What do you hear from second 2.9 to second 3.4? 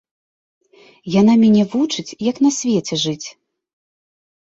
жыць.